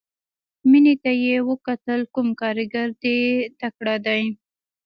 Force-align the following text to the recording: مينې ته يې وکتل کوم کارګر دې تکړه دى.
مينې 0.69 0.93
ته 1.03 1.11
يې 1.23 1.37
وکتل 1.49 2.01
کوم 2.13 2.27
کارګر 2.41 2.87
دې 3.01 3.19
تکړه 3.59 3.95
دى. 4.05 4.23